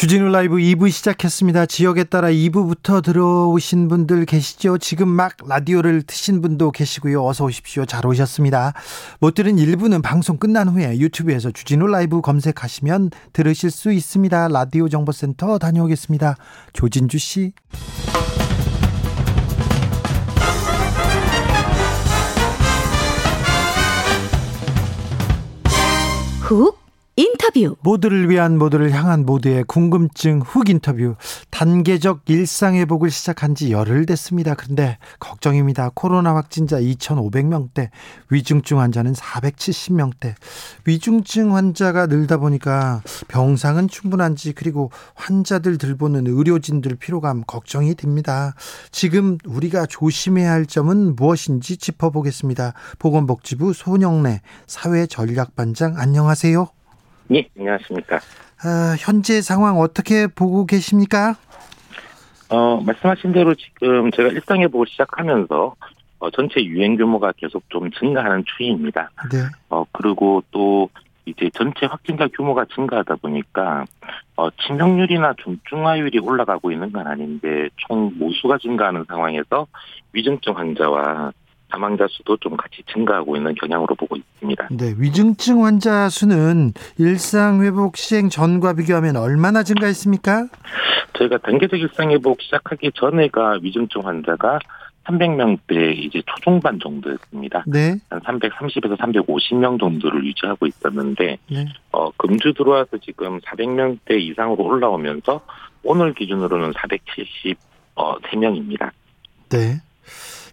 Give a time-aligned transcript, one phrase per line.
[0.00, 1.66] 주진우 라이브 2부 시작했습니다.
[1.66, 4.78] 지역에 따라 2부부터 들어오신 분들 계시죠?
[4.78, 7.22] 지금 막 라디오를 트신 분도 계시고요.
[7.22, 7.84] 어서 오십시오.
[7.84, 8.72] 잘 오셨습니다.
[9.18, 14.48] 못 들은 1부는 방송 끝난 후에 유튜브에서 주진우 라이브 검색하시면 들으실 수 있습니다.
[14.48, 16.36] 라디오 정보센터 다녀오겠습니다.
[16.72, 17.52] 조진주 씨.
[26.40, 26.79] 훅
[27.20, 31.16] 인터뷰 모두를 위한 모두를 향한 모두의 궁금증 훅 인터뷰
[31.50, 34.54] 단계적 일상회복을 시작한 지 열흘 됐습니다.
[34.54, 35.90] 그런데 걱정입니다.
[35.94, 37.90] 코로나 확진자 2,500명대
[38.30, 40.34] 위중증 환자는 470명대
[40.86, 48.54] 위중증 환자가 늘다 보니까 병상은 충분한지 그리고 환자들 들보는 의료진들 피로감 걱정이 됩니다.
[48.92, 52.72] 지금 우리가 조심해야 할 점은 무엇인지 짚어보겠습니다.
[52.98, 56.79] 보건복지부 손영래 사회전략반장 안녕하세요.
[57.32, 58.16] 예, 안녕하십니까.
[58.62, 61.36] 아, 현재 상황 어떻게 보고 계십니까?
[62.48, 65.74] 어, 말씀하신 대로 지금 제가 일상 회복을 시작하면서
[66.18, 69.10] 어, 전체 유행 규모가 계속 좀 증가하는 추이입니다.
[69.32, 69.38] 네.
[69.70, 70.90] 어, 그리고 또
[71.24, 73.84] 이제 전체 확진자 규모가 증가하다 보니까
[74.36, 79.66] 어, 치명률이나 중증화율이 올라가고 있는 건 아닌데 총 모수가 증가하는 상황에서
[80.12, 81.32] 위중증 환자와
[81.70, 84.68] 사망자 수도 좀 같이 증가하고 있는 경향으로 보고 있습니다.
[84.70, 90.48] 네, 위중증 환자 수는 일상 회복 시행 전과 비교하면 얼마나 증가했습니까?
[91.14, 94.58] 저희가 단계적 일상 회복 시작하기 전에가 위중증 환자가
[95.04, 97.64] 300명대 이제 초중반 정도였습니다.
[97.66, 97.96] 네.
[98.10, 101.66] 한 330에서 350명 정도를 유지하고 있었는데 네.
[101.92, 105.40] 어, 금주 들어와서 지금 400명대 이상으로 올라오면서
[105.82, 108.90] 오늘 기준으로는 473명입니다.
[109.48, 109.80] 네.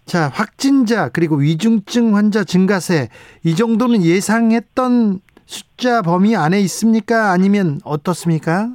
[0.08, 3.10] 자, 확진자 그리고 위중증 환자 증가세
[3.44, 7.30] 이 정도는 예상했던 숫자 범위 안에 있습니까?
[7.30, 8.70] 아니면 어떻습니까?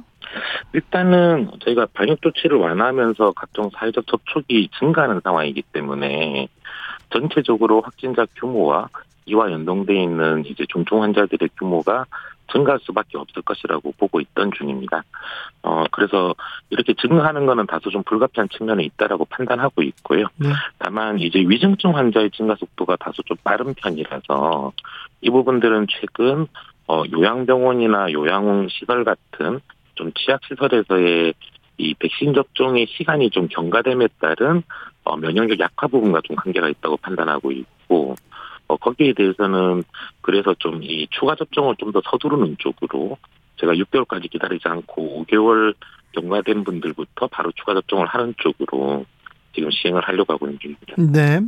[0.74, 6.46] 일단은 저희가 방역 조치를 완화하면서 각종 사회적 접촉이 증가하는 상황이기 때문에
[7.10, 8.88] 전체적으로 확진자 규모와
[9.26, 12.06] 이와 연동돼 있는 이제 중증 환자들의 규모가
[12.52, 15.04] 증가할 수밖에 없을 것이라고 보고 있던 중입니다.
[15.62, 16.34] 어 그래서
[16.70, 20.26] 이렇게 증가하는 것은 다소 좀 불가피한 측면이 있다라고 판단하고 있고요.
[20.36, 20.48] 네.
[20.78, 24.72] 다만 이제 위중증 환자의 증가 속도가 다소 좀 빠른 편이라서
[25.22, 26.46] 이 부분들은 최근
[26.86, 29.60] 어 요양병원이나 요양 시설 같은
[29.94, 31.34] 좀 취약 시설에서의
[31.78, 34.62] 이 백신 접종의 시간이 좀 경과됨에 따른
[35.04, 38.14] 어 면역력 약화 부분과 좀 관계가 있다고 판단하고 있고
[38.68, 39.84] 어, 거기에 대해서는
[40.22, 43.18] 그래서 좀 이 추가 접종을 좀 더 서두르는 쪽으로
[43.60, 45.74] 제가 6개월까지 기다리지 않고 5개월
[46.12, 49.04] 경과된 분들부터 바로 추가 접종을 하는 쪽으로
[49.54, 50.94] 지금 시행을 하려고 하고 있는 중입니다.
[50.98, 51.40] 네.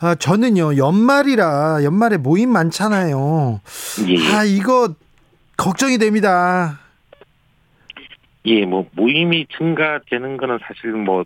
[0.00, 3.60] 아, 저는요, 연말이라, 연말에 모임 많잖아요.
[4.08, 4.94] 예, 아, 이거,
[5.56, 6.78] 걱정이 됩니다.
[8.46, 11.24] 예, 뭐 모임이 증가되는 거는 사실 뭐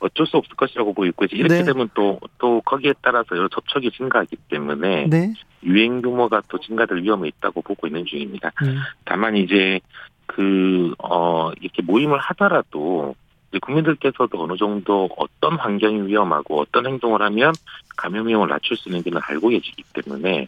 [0.00, 1.64] 어쩔 수 없을 것이라고 보이고 이제 이렇게 네.
[1.64, 5.34] 되면 또 또 거기에 따라서 여러 접촉이 증가하기 때문에 네.
[5.62, 8.52] 유행 규모가 또 증가될 위험이 있다고 보고 있는 중입니다.
[8.62, 9.80] 음, 다만 이제
[10.26, 13.14] 그, 어, 이렇게 모임을 하더라도
[13.62, 17.52] 국민들께서도 어느 정도 어떤 환경이 위험하고 어떤 행동을 하면
[17.96, 20.46] 감염 위험을 낮출 수 있는지는 알고 계시기 때문에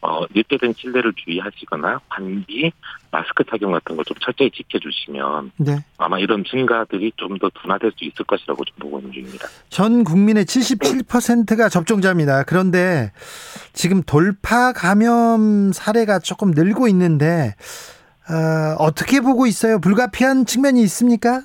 [0.00, 2.70] 어, 밀폐된 실내를 주의하시거나 환기,
[3.10, 5.84] 마스크 착용 같은 걸 좀 철저히 지켜주시면 네.
[5.98, 9.48] 아마 이런 증가들이 좀 더 둔화될 수 있을 것이라고 좀 보고 있는 중입니다.
[9.68, 12.44] 전 국민의 77%가 접종자입니다.
[12.44, 13.10] 그런데
[13.72, 17.54] 지금 돌파 감염 사례가 조금 늘고 있는데,
[18.30, 19.80] 어, 어떻게 보고 있어요?
[19.80, 21.42] 불가피한 측면이 있습니까?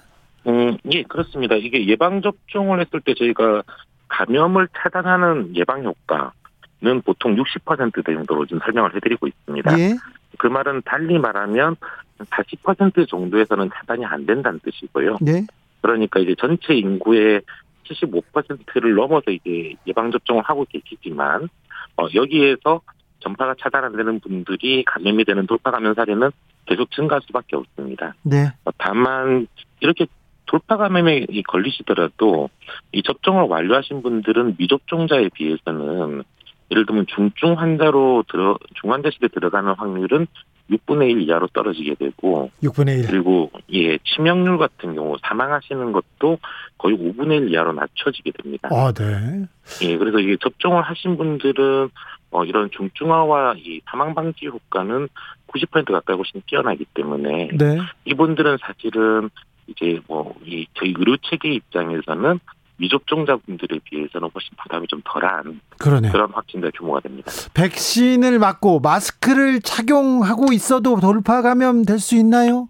[0.47, 1.55] 음, 예, 그렇습니다.
[1.55, 3.63] 이게 예방접종을 했을 때 저희가
[4.07, 9.79] 감염을 차단하는 예방 효과는 보통 60% 정도로 지금 설명을 해드리고 있습니다.
[9.79, 9.95] 예.
[10.37, 11.75] 그 말은 달리 말하면
[12.19, 15.17] 40% 정도에서는 차단이 안 된다는 뜻이고요.
[15.21, 15.45] 네.
[15.81, 17.41] 그러니까 이제 전체 인구의
[17.85, 21.49] 75%를 넘어서 이제 예방접종을 하고 계시지만,
[21.97, 22.81] 어, 여기에서
[23.19, 26.31] 전파가 차단 안 되는 분들이 감염이 되는 돌파 감염 사례는
[26.65, 28.15] 계속 증가할 수밖에 없습니다.
[28.23, 28.51] 네.
[28.65, 29.47] 어, 다만
[29.79, 30.07] 이렇게
[30.51, 32.49] 돌파 감염에 이 걸리시더라도
[32.91, 36.23] 이 접종을 완료하신 분들은 미접종자에 비해서는
[36.69, 40.27] 예를 들면 중증 환자로 들어 중환자실에 들어가는 확률은
[40.69, 43.07] 6분의 1 이하로 떨어지게 되고 6분의 1.
[43.07, 46.37] 그리고 예 치명률 같은 경우 사망하시는 것도
[46.77, 48.69] 거의 5분의 1 이하로 낮춰지게 됩니다.
[48.73, 49.45] 아, 네.
[49.83, 51.89] 예 그래서 이게 접종을 하신 분들은
[52.31, 55.07] 어 이런 중증화와 이 사망 방지 효과는
[55.47, 57.77] 90% 가까이 훨씬 뛰어나기 때문에 네.
[58.05, 59.29] 이분들은 사실은
[59.67, 62.39] 이제 뭐 이 저희 의료 체계 입장에서는
[62.77, 66.11] 미접종자분들에 비해서는 훨씬 부담이 좀 덜한 그러네요.
[66.11, 67.31] 그런 확진자 규모가 됩니다.
[67.53, 72.67] 백신을 맞고 마스크를 착용하고 있어도 돌파 감염 될 수 있나요?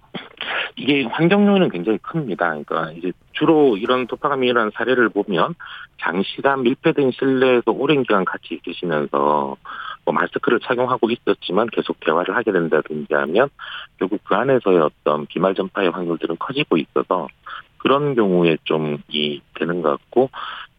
[0.76, 2.50] 이게 환경 요인은 굉장히 큽니다.
[2.50, 5.56] 그러니까 이제 주로 이런 도파감이 일어난 사례를 보면
[6.02, 9.56] 장시간 밀폐된 실내에서 오랜 기간 같이 있으시면서
[10.06, 13.50] 뭐 마스크를 착용하고 있었지만 계속 대화를 하게 된다든지 하면
[14.00, 17.27] 결국 그 안에서의 어떤 비말 전파의 확률들은 커지고 있어서
[17.77, 20.30] 그런 경우에 좀 이 되는 것 같고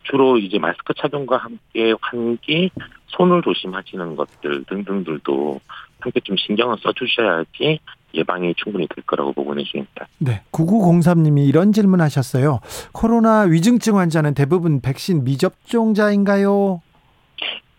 [0.04, 2.70] 주로 이제 마스크 착용과 함께 환기,
[3.08, 5.60] 손을 조심하시는 것들 등등들도
[6.00, 7.78] 함께 좀 신경을 써주셔야지
[8.14, 10.06] 예방이 충분히 될 거라고 보고는 중입니다.
[10.18, 10.42] 네.
[10.52, 12.60] 9903님이 이런 질문 하셨어요.
[12.92, 16.82] 코로나 위중증 환자는 대부분 백신 미접종자인가요?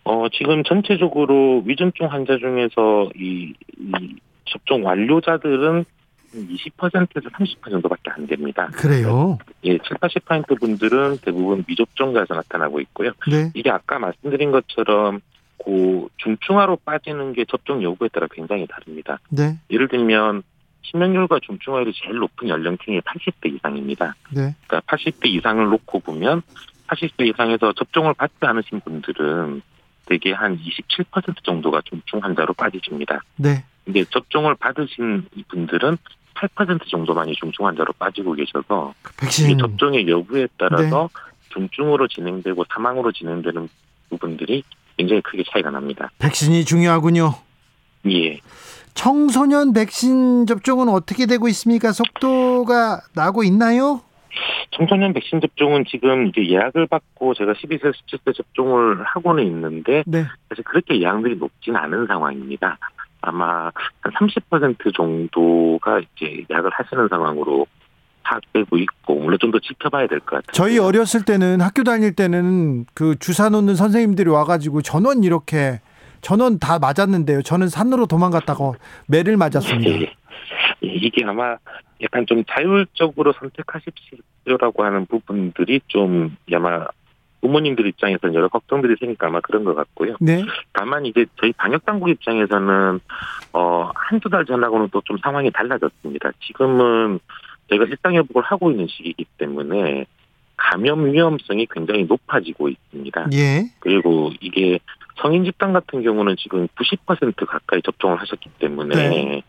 [0.04, 5.84] 어, 지금 전체적으로 위중증 환자 중에서 이, 이 접종 완료자들은
[6.34, 8.68] 20%에서 30% 정도밖에 안 됩니다.
[8.72, 9.38] 그래요.
[9.64, 13.12] 예, 7, 80% 분들은 대부분 미접종자에서 나타나고 있고요.
[13.30, 13.50] 네.
[13.54, 15.20] 이게 아까 말씀드린 것처럼
[15.64, 19.18] 그 중증화로 빠지는 게 접종 여부에 따라 굉장히 다릅니다.
[19.30, 19.56] 네.
[19.70, 20.42] 예를 들면
[20.82, 24.14] 치명률과 중증화율이 제일 높은 연령층이 80대 이상입니다.
[24.34, 24.54] 네.
[24.66, 26.42] 그러니까 80대 이상을 놓고 보면
[26.88, 29.62] 80대 이상에서 접종을 받지 않으신 분들은
[30.06, 33.22] 대개 한 27% 정도가 중증 환자로 빠지십니다.
[33.36, 33.64] 네.
[33.84, 35.98] 근데 접종을 받으신 분들은
[36.34, 41.34] 8% 정도만이 중증 환자로 빠지고 계셔서 이 백신 접종의 여부에 따라서 네.
[41.50, 43.68] 중증으로 진행되고 사망으로 진행되는
[44.10, 44.62] 부분들이
[44.96, 46.10] 굉장히 크게 차이가 납니다.
[46.18, 47.34] 백신이 중요하군요.
[48.10, 48.40] 예.
[48.94, 51.92] 청소년 백신 접종은 어떻게 되고 있습니까?
[51.92, 54.02] 속도가 나고 있나요?
[54.70, 60.24] 청소년 백신 접종은 지금 이제 예약을 받고 제가 12세, 17세 접종을 하고는 있는데 네.
[60.48, 62.78] 사실 그렇게 예약률이 높지는 않은 상황입니다.
[63.20, 63.70] 아마
[64.00, 67.66] 한 30% 정도가 이제 예약을 하시는 상황으로
[68.24, 70.52] 파악되고 있고 물론 좀 더 지켜봐야 될 것 같아요.
[70.52, 75.80] 저희 어렸을 때는 학교 다닐 때는 그 주사 놓는 선생님들이 와가지고 전원 이렇게
[76.22, 77.42] 전원 다 맞았는데요.
[77.42, 78.72] 저는 산으로 도망갔다가
[79.06, 79.90] 매를 맞았습니다.
[79.90, 80.00] 예.
[80.02, 80.12] 예,
[80.86, 81.56] 이게 아마
[82.02, 86.86] 약간 좀 자율적으로 선택하십시오라고 하는 부분들이 좀 아마
[87.40, 90.16] 부모님들 입장에서는 여러 걱정들이 생기니까 아마 그런 것 같고요.
[90.20, 90.42] 네.
[90.72, 93.00] 다만 이제 저희 방역 당국 입장에서는
[93.52, 96.32] 어 한두 달 전하고는 또 좀 상황이 달라졌습니다.
[96.46, 97.20] 지금은
[97.68, 100.06] 저희가 일상 회복을 하고 있는 시기이기 때문에
[100.56, 103.26] 감염 위험성이 굉장히 높아지고 있습니다.
[103.34, 103.64] 예.
[103.80, 104.78] 그리고 이게
[105.20, 109.42] 성인 집단 같은 경우는 지금 90% 가까이 접종을 하셨기 때문에 네.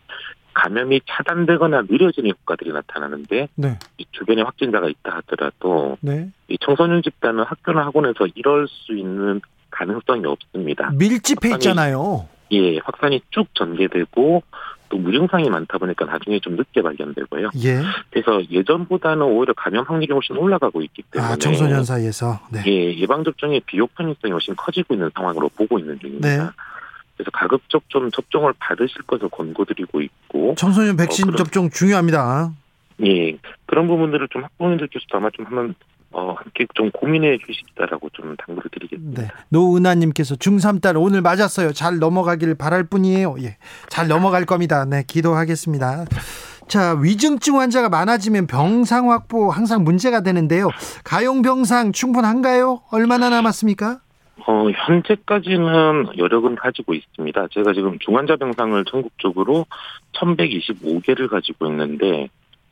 [0.60, 3.78] 감염이 차단되거나 느려지는 효과들이 나타나는데 네.
[3.98, 6.30] 이 주변에 확진자가 있다 하더라도 네.
[6.48, 10.90] 이 청소년 집단은 학교나 학원에서 이럴 수 있는 가능성이 없습니다.
[10.94, 12.28] 밀집해 확산이- 있잖아요.
[12.52, 14.42] 예, 확산이 쭉 전개되고
[14.88, 17.50] 또 무증상이 많다 보니까 나중에 좀 늦게 발견되고요.
[17.64, 17.82] 예.
[18.10, 22.40] 그래서 예전보다는 오히려 감염 확률이 훨씬 올라가고 있기 때문에 아, 청소년 사이에서.
[22.50, 22.62] 네.
[22.66, 26.28] 예, 예방 접종의 비효 편의성이 훨씬 커지고 있는 상황으로 보고 있는 중입니다.
[26.28, 26.50] 네.
[27.16, 32.52] 그래서 가급적 좀 접종을 받으실 것을 권고드리고 있고, 청소년 백신 어, 그럼- 접종 중요합니다.
[33.04, 33.36] 예,
[33.66, 35.74] 그런 부분들을 좀 학부모님들께서도 아마 좀 한번
[36.12, 39.22] 어, 함께 좀 고민해 주십사라고 좀 당부를 드리겠습니다.
[39.22, 39.28] 네.
[39.50, 41.72] 노은하님께서 중3딸 오늘 맞았어요.
[41.74, 43.36] 잘 넘어가길 바랄 뿐이에요.
[43.42, 43.56] 예.
[43.90, 44.86] 잘 넘어갈 겁니다.
[44.86, 45.02] 네.
[45.06, 46.06] 기도하겠습니다.
[46.68, 50.70] 자, 위중증 환자가 많아지면 병상 확보 항상 문제가 되는데요.
[51.04, 52.80] 가용 병상 충분한가요?
[52.92, 54.00] 얼마나 남았습니까?
[54.46, 57.48] 어, 현재까지는 여력은 가지고 있습니다.
[57.48, 59.66] 제가 지금 중환자 병상을 전국적으로
[60.12, 62.28] 1125개를 가지고 있는데,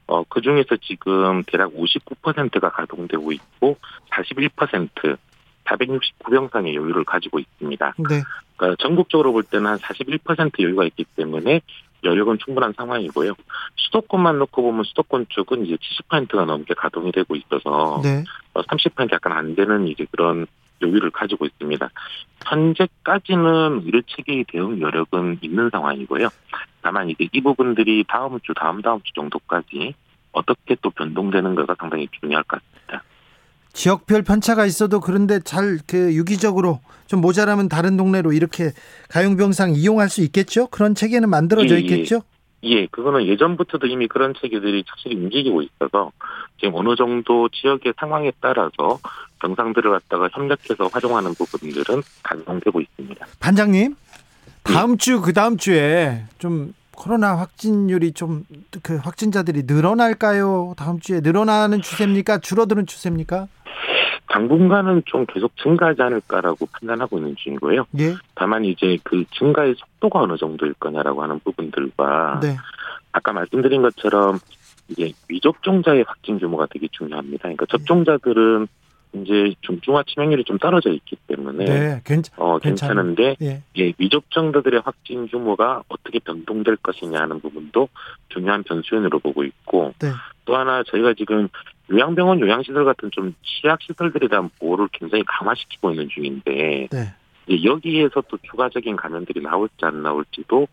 [0.06, 3.78] 어, 그 중에서 지금 대략 59%가 가동되고 있고,
[4.10, 5.16] 41%,
[5.64, 7.94] 469병상의 여유를 가지고 있습니다.
[8.10, 8.22] 네.
[8.56, 11.62] 그러니까 전국적으로 볼 때는 한 41% 여유가 있기 때문에
[12.04, 13.32] 여력은 충분한 상황이고요.
[13.76, 18.22] 수도권만 놓고 보면 수도권 쪽은 이제 70%가 넘게 가동이 되고 있어서 네.
[18.52, 20.46] 어, 30% 약간 안 되는 이제 그런
[20.82, 21.90] 여유를 가지고 있습니다.
[22.46, 26.28] 현재까지는 의료 체계의 대응 여력은 있는 상황이고요.
[26.82, 29.94] 다만 이제 이 부분들이 다음 주, 다음 다음 주 정도까지
[30.32, 33.02] 어떻게 또 변동되는가가 상당히 중요할 것 같습니다.
[33.72, 38.70] 지역별 편차가 있어도 그런데 잘 그 유기적으로 좀 모자라면 다른 동네로 이렇게
[39.10, 40.68] 가용 병상 이용할 수 있겠죠?
[40.68, 41.80] 그런 체계는 만들어져 예, 예.
[41.80, 42.22] 있겠죠?
[42.64, 46.12] 예, 그거는 예전부터도 이미 그런 체계들이 확실히 움직이고 있어서
[46.58, 49.00] 지금 어느 정도 지역의 상황에 따라서
[49.44, 53.26] 병상들을 갖다가 협력해서 활용하는 부분들은 가동되고 있습니다.
[53.40, 53.94] 반장님,
[54.62, 58.44] 다음 주, 그 다음 주에 좀 코로나 확진율이 좀
[58.82, 60.74] 그 확진자들이 늘어날까요?
[60.76, 62.38] 다음 주에 늘어나는 추세입니까?
[62.38, 63.48] 줄어드는 추세입니까?
[64.28, 67.86] 당분간은 좀 계속 증가하지 않을까라고 판단하고 있는 중이고요.
[68.00, 68.14] 예.
[68.34, 72.56] 다만 이제 그 증가의 속도가 어느 정도일 거냐라고 하는 부분들과 네.
[73.12, 74.38] 아까 말씀드린 것처럼
[74.88, 77.42] 이제 미접종자의 확진 규모가 되게 중요합니다.
[77.42, 78.66] 그러니까 접종자들은
[79.14, 82.00] 이제 좀 중화 치명률이 좀 떨어져 있기 때문에 네.
[82.04, 82.34] 괜찮.
[82.38, 83.62] 어 괜찮은- 괜찮은데 예.
[83.76, 87.88] 예, 미접종자들의 확진 규모가 어떻게 변동될 것이냐 하는 부분도
[88.28, 90.10] 중요한 변수연으로 보고 있고 네.
[90.44, 91.48] 또 하나 저희가 지금
[91.90, 97.14] 요양병원 요양시설 같은 좀 취약시설들에 대한 보호를 굉장히 강화시키고 있는 중인데 네.
[97.62, 100.66] 여기에서 또 추가적인 감염들이 나올지 안 나올지도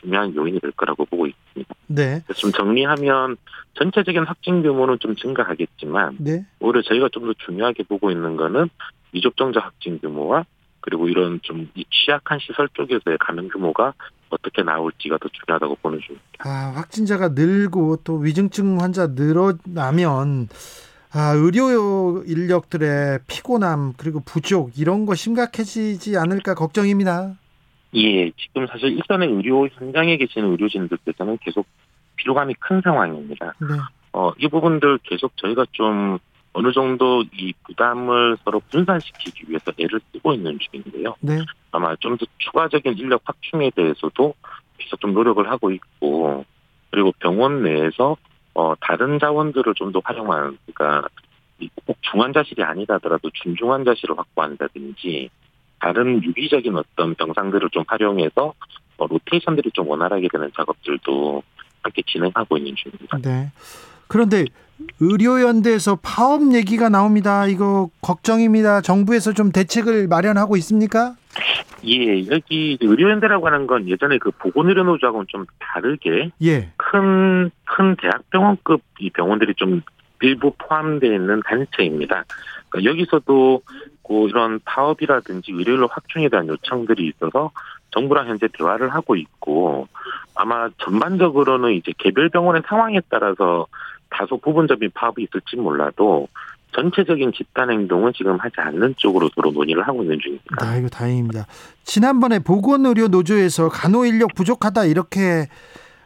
[0.00, 1.74] 중요한 요인이 될 거라고 보고 있습니다.
[1.88, 2.22] 네.
[2.36, 3.36] 좀 정리하면
[3.74, 6.44] 전체적인 확진 규모는 좀 증가하겠지만 네.
[6.60, 8.68] 오히려 저희가 좀 더 중요하게 보고 있는 거는
[9.12, 10.44] 미접종자 확진 규모와
[10.80, 13.92] 그리고 이런 좀 이 취약한 시설 쪽에서의 감염 규모가
[14.30, 16.26] 어떻게 나올지가 더 중요하다고 보는 중입니다.
[16.40, 20.48] 아, 확진자가 늘고 또 위중증 환자 늘어나면
[21.12, 27.34] 아, 의료 인력들의 피곤함 그리고 부족 이런 거 심각해지지 않을까 걱정입니다.
[27.94, 31.66] 예, 지금 사실 일선의 의료 현장에 계시는 의료진들께서는 계속
[32.16, 33.54] 피로감이 큰 상황입니다.
[33.60, 33.68] 네.
[34.12, 36.18] 어, 이 부분들 계속 저희가 좀
[36.52, 41.14] 어느 정도 이 부담을 서로 분산시키기 위해서 애를 쓰고 있는 중인데요.
[41.20, 41.38] 네.
[41.70, 44.34] 아마 좀 더 추가적인 인력 확충에 대해서도
[44.78, 46.44] 계속 좀 노력을 하고 있고
[46.90, 48.16] 그리고 병원 내에서
[48.54, 51.08] 어 다른 자원들을 좀 더 활용하는 그러니까
[51.58, 55.28] 이꼭 중환자실이 아니라더라도 중중환자실을 확보한다든지
[55.80, 58.54] 다른 유기적인 어떤 병상들을 좀 활용해서
[58.98, 61.42] 어, 로테이션들이 좀 원활하게 되는 작업들도
[61.82, 63.18] 함께 진행하고 있는 중입니다.
[63.18, 63.50] 네.
[64.08, 64.44] 그런데
[65.00, 67.46] 의료연대에서 파업 얘기가 나옵니다.
[67.46, 68.80] 이거 걱정입니다.
[68.80, 71.16] 정부에서 좀 대책을 마련하고 있습니까?
[71.84, 76.70] 예, 여기 의료연대라고 하는 건 예전에 그 보건의료노조하고는 좀 다르게 예.
[76.76, 79.82] 큰, 큰 대학병원급 이 병원들이 좀
[80.22, 82.24] 일부 포함되어 있는 단체입니다.
[82.68, 83.62] 그러니까 여기서도
[84.06, 87.50] 그 이런 파업이라든지 의료인력 확충에 대한 요청들이 있어서
[87.90, 89.88] 정부랑 현재 대화를 하고 있고
[90.34, 93.66] 아마 전반적으로는 이제 개별 병원의 상황에 따라서
[94.10, 96.28] 다소 부분적인 파업이 있을지 몰라도
[96.72, 100.56] 전체적인 집단 행동은 지금 하지 않는 쪽으로 서로 논의를 하고 있는 중입니다.
[100.58, 101.46] 아, 이거 다행입니다.
[101.84, 105.48] 지난번에 보건의료 노조에서 간호 인력 부족하다 이렇게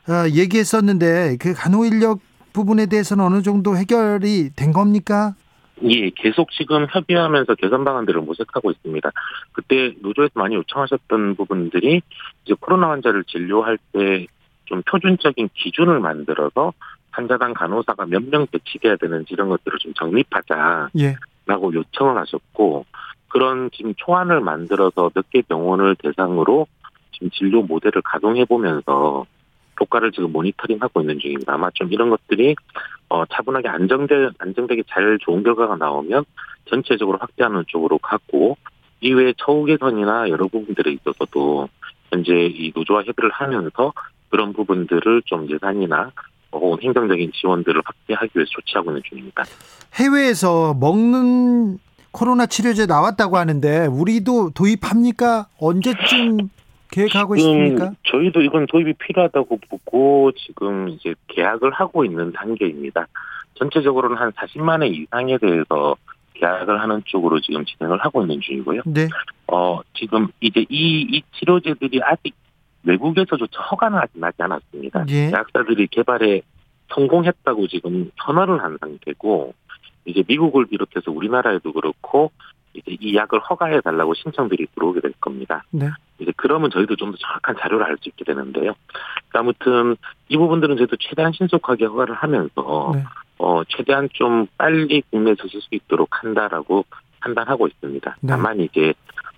[0.08, 2.20] 어, 얘기했었는데 그 간호 인력
[2.52, 5.34] 부분에 대해서는 어느 정도 해결이 된 겁니까?
[5.84, 9.10] 예, 계속 지금 협의하면서 개선 방안들을 모색하고 있습니다.
[9.52, 12.02] 그때 노조에서 많이 요청하셨던 부분들이
[12.44, 14.26] 이제 코로나 환자를 진료할 때
[14.70, 16.72] 좀 표준적인 기준을 만들어서
[17.10, 21.16] 환자당 간호사가 몇 명 배치돼야 되는지 이런 것들을 좀 정립하자라고 예.
[21.48, 22.86] 요청을 하셨고
[23.28, 26.68] 그런 지금 초안을 만들어서 몇 개 병원을 대상으로
[27.10, 29.26] 지금 진료 모델을 가동해 보면서
[29.80, 31.54] 효과를 지금 모니터링하고 있는 중입니다.
[31.54, 32.54] 아마 좀 이런 것들이
[33.08, 36.24] 어, 차분하게 안정돼 안정되게 잘 좋은 결과가 나오면
[36.66, 38.56] 전체적으로 확대하는 쪽으로 가고
[39.00, 41.68] 이외에 처우 개선이나 여러 부분들에 있어서도
[42.10, 43.92] 현재 이 노조와 협의를 하면서
[44.28, 46.12] 그런 부분들을 좀 예산이나
[46.52, 49.44] 혹은 행정적인 지원들을 확대하기 위해서 조치하고 있는 중입니다.
[49.94, 51.78] 해외에서 먹는
[52.12, 55.46] 코로나 치료제 나왔다고 하는데 우리도 도입합니까?
[55.58, 56.50] 언제쯤
[56.92, 57.92] 계획하고 있습니까?
[58.04, 63.06] 저희도 이건 도입이 필요하다고 보고 지금 이제 계약을 하고 있는 단계입니다.
[63.54, 65.96] 전체적으로는 한 40만 회 이상에 대해서
[66.34, 68.82] 계약을 하는 쪽으로 지금 진행을 하고 있는 중이고요.
[68.86, 69.08] 네.
[69.46, 72.34] 어, 지금 이제 이, 이 치료제들이 아직
[72.82, 75.04] 외국에서조차 허가는 아직 나지 않았습니다.
[75.10, 75.30] 예.
[75.30, 76.42] 약사들이 개발에
[76.94, 79.54] 성공했다고 지금 선언을 한 상태고,
[80.06, 82.32] 이제 미국을 비롯해서 우리나라에도 그렇고,
[82.74, 85.64] 이제 이 약을 허가해 달라고 신청들이 들어오게 될 겁니다.
[85.70, 85.88] 네.
[86.18, 88.74] 이제 그러면 저희도 좀 더 정확한 자료를 알 수 있게 되는데요.
[89.28, 89.96] 그러니까 아무튼
[90.28, 93.04] 이 부분들은 저희도 최대한 신속하게 허가를 하면서 네.
[93.38, 96.84] 어 최대한 좀 빨리 국내에서 쓸 수 있도록 한다라고
[97.20, 98.16] 판단하고 있습니다.
[98.20, 98.28] 네.
[98.28, 98.94] 다만 이제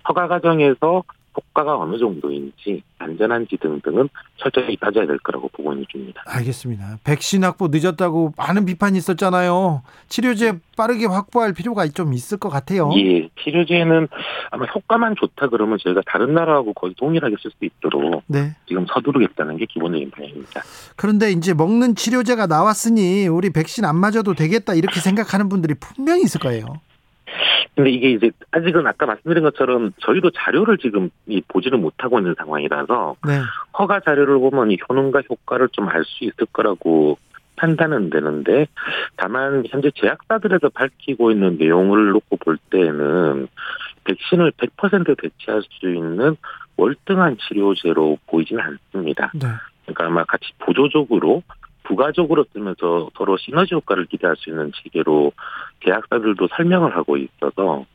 [0.07, 1.03] 허가 과정에서
[1.35, 6.23] 효과가 어느 정도인지 안전한지 등등은 철저히 따져야 될 거라고 보고 있는 중입니다.
[6.25, 6.99] 알겠습니다.
[7.03, 9.83] 백신 확보 늦었다고 많은 비판이 있었잖아요.
[10.09, 12.89] 치료제 빠르게 확보할 필요가 좀 있을 것 같아요.
[12.95, 14.07] 예, 치료제는
[14.51, 18.55] 아마 효과만 좋다 그러면 저희가 다른 나라하고 거의 동일하게 쓸 수 있도록 네.
[18.67, 20.61] 지금 서두르겠다는 게 기본적인 방향입니다.
[20.95, 26.39] 그런데 이제 먹는 치료제가 나왔으니 우리 백신 안 맞아도 되겠다 이렇게 생각하는 분들이 분명히 있을
[26.39, 26.65] 거예요.
[27.75, 33.15] 근데 이게 이제 아직은 아까 말씀드린 것처럼 저희도 자료를 지금 이 보지를 못하고 있는 상황이라서
[33.27, 33.39] 네.
[33.77, 37.17] 허가 자료를 보면 이 효능과 효과를 좀 알 수 있을 거라고
[37.55, 38.67] 판단은 되는데
[39.15, 43.47] 다만 현재 제약사들에서 밝히고 있는 내용을 놓고 볼 때는
[44.05, 46.35] 백신을 100% 대체할 수 있는
[46.77, 49.31] 월등한 치료제로 보이지는 않습니다.
[49.35, 49.47] 네.
[49.85, 51.43] 그러니까 아마 같이 보조적으로
[51.83, 55.31] 부가적으로 쓰면서 서로 시너지 효과를 기대할 수 있는 체계로
[55.81, 57.85] 계약사들도 설명을 하고 있어서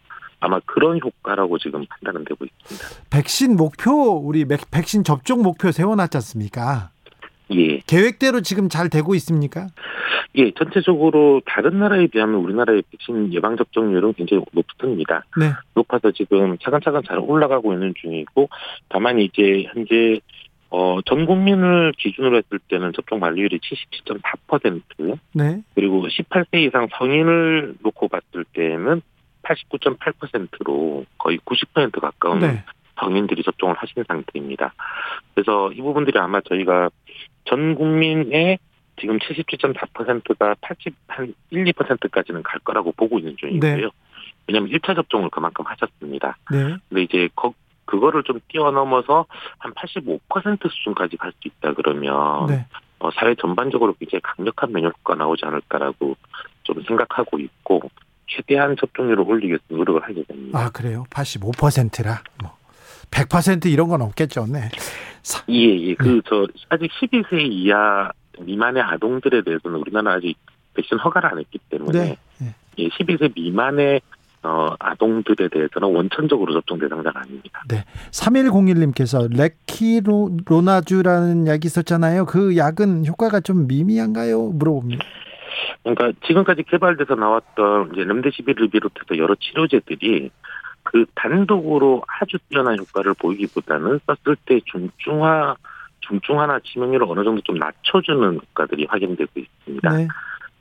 [0.41, 2.87] 아마 그런 효과라고 지금 판단은 되고 있습니다.
[3.11, 6.91] 백신 목표 우리 맥- 백신 접종 목표 세워놨지 않습니까?
[7.51, 9.67] 예, 계획대로 지금 잘 되고 있습니까?
[10.37, 15.25] 예, 전체적으로 다른 나라에 비하면 우리나라의 백신 예방 접종률은 굉장히 높습니다.
[15.37, 15.53] 네.
[15.75, 18.49] 높아서 지금 차근차근 잘 올라가고 있는 중이고
[18.91, 20.21] 다만 이제 현재
[20.71, 25.63] 어, 전 국민을 기준으로 했을 때는 접종 완료율이 77.4% 네.
[25.75, 29.01] 그리고 18세 이상 성인을 놓고 봤을 때는
[29.43, 32.65] 89.8%로 거의 90% 가까운 네.
[33.01, 34.75] 성인들이 접종을 하신 상태입니다.
[35.35, 36.91] 그래서 이 부분들이 아마 저희가
[37.45, 38.59] 전 국민의
[39.01, 43.77] 지금 77.4%가 80, 한 1, 2%까지는 갈 거라고 보고 있는 중이고요.
[43.77, 43.89] 네.
[44.49, 46.37] 왜냐하면 1차 접종을 그만큼 하셨습니다.
[46.51, 46.77] 네.
[46.89, 47.55] 근데 이제 거,
[47.89, 49.25] 그거를 좀 뛰어넘어서
[49.59, 52.67] 한 85% 수준까지 갈 수 있다 그러면 네.
[52.99, 56.17] 어, 사회 전반적으로 굉장히 강력한 면역 효과가 나오지 않을까라고
[56.65, 57.81] 좀 생각하고 있고
[58.27, 60.59] 최대한 접종률을 올리기 위해서 노력을 하게 됩니다.
[60.59, 61.05] 아, 그래요.
[61.11, 62.23] 85%라.
[62.43, 62.57] 뭐
[63.11, 64.47] 100% 이런 건 없겠죠.
[64.47, 64.69] 네.
[65.23, 65.95] 사- 예, 예.
[65.95, 70.37] 그, 저, 아직 12세 이하 미만의 아동들에 대해서는 우리나라 아직
[70.75, 72.17] 백신 허가를 안 했기 때문에, 네.
[72.39, 72.55] 네.
[72.79, 74.01] 예, 12세 미만의,
[74.49, 77.63] 어, 아동들에 대해서는 원천적으로 접종 대상자가 아닙니다.
[78.11, 82.25] 3101님께서 레키로나주라는 약이 있었잖아요.
[82.25, 84.53] 그 약은 효과가 좀 미미한가요?
[84.53, 85.05] 물어봅니다.
[85.83, 90.31] 그러니까 지금까지 개발돼서 나왔던 이제 렘데시비를 비롯해서 여러 치료제들이
[90.83, 95.57] 그 단독으로 아주 뛰어난 효과를 보이기보다는 썼을 때 중증화,
[96.01, 99.91] 중증화나 치명률을 어느 정도 좀 낮춰주는 효과들이 확인되고 있습니다.
[99.91, 100.09] 네.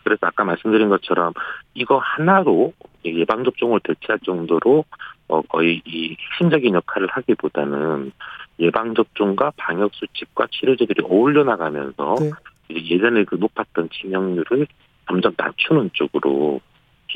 [0.07, 1.33] 그래서 아까 말씀드린 것처럼
[1.73, 2.71] 이거 하나로
[3.03, 4.85] 예방 접종을 대체할 정도로
[5.27, 8.13] 어 거의 이 핵심적인 역할을 하기보다는
[8.59, 12.31] 예방 접종과 방역 수칙과 치료제들이 어울려 나가면서 네.
[12.69, 14.67] 예전에 그 높았던 치명률을
[15.07, 16.61] 점점 낮추는 쪽으로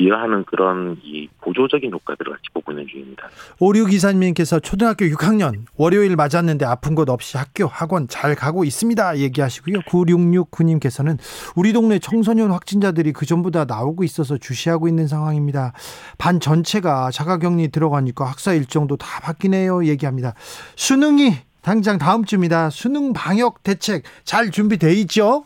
[0.02, 3.30] 기여하는 그런 이 보조적인 효과들을 같이 보고 있는 중입니다.
[3.60, 9.18] 오류 기사님께서 초등학교 6학년 월요일 맞았는데 아픈 것 없이 학교 학원 잘 가고 있습니다.
[9.20, 9.82] 얘기하시고요.
[9.82, 11.20] 9669님께서는
[11.56, 15.74] 우리 동네 청소년 확진자들이 그 전보다 나오고 있어서 주시하고 있는 상황입니다.
[16.18, 19.86] 반 전체가 자가격리 들어가니까 학사 일정도 다 바뀌네요.
[19.86, 20.34] 얘기합니다.
[20.76, 22.72] 수능이 당장 다음 주입니다.
[22.72, 25.46] 수능 방역 대책 잘 준비돼 있죠?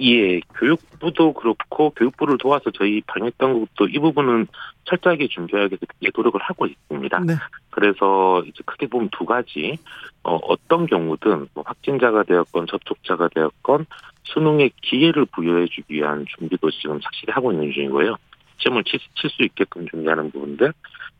[0.00, 4.48] 예, 교육부도 그렇고 교육부를 도와서 저희 방역당국도 이 부분은
[4.84, 7.20] 철저하게 준비하기 위해 노력을 하고 있습니다.
[7.20, 7.34] 네.
[7.70, 9.78] 그래서 이제 크게 보면 두 가지
[10.24, 13.86] 어, 어떤 경우든 뭐 확진자가 되었건 접촉자가 되었건
[14.24, 18.16] 수능의 기회를 부여해주기 위한 준비도 지금 확실히 하고 있는 중이고요.
[18.58, 20.72] 시험을 칠 수 있게끔 준비하는 부분들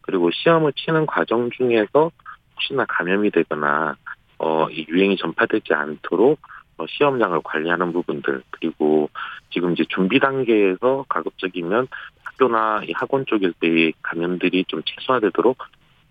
[0.02, 2.10] 그리고 시험을 치는 과정 중에서
[2.54, 3.96] 혹시나 감염이 되거나
[4.38, 6.53] 어, 이 유행이 전파되지 않도록 어,
[6.88, 9.08] 시험장을 관리하는 부분들 그리고
[9.50, 11.88] 지금 이제 준비 단계에서 가급적이면
[12.24, 15.58] 학교나 이 학원 쪽에서의 감염들이 좀 최소화되도록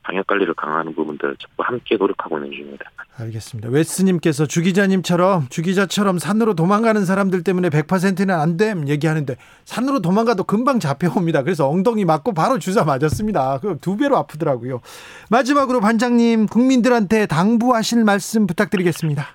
[0.06, 2.92] 방역 관리를 강화하는 부분들 전부 함께 노력하고 있는 중입니다.
[3.18, 3.70] 알겠습니다.
[3.70, 10.44] 웨스님께서 주 기자님처럼 주 기자처럼 산으로 도망가는 사람들 때문에 100%는 안 됨 얘기하는데 산으로 도망가도
[10.44, 11.44] 금방 잡혀옵니다.
[11.44, 13.60] 그래서 엉덩이 맞고 바로 주사 맞았습니다.
[13.60, 14.82] 그 두 배로 아프더라고요.
[15.30, 19.28] 마지막으로 반장님 국민들한테 당부하실 말씀 부탁드리겠습니다.